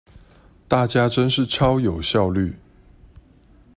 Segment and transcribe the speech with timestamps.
[0.67, 2.55] 大家真是超有效率